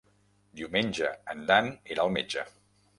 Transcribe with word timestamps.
Diumenge 0.61 1.11
en 1.37 1.47
Dan 1.53 1.71
irà 1.95 2.07
al 2.09 2.15
metge. 2.19 2.53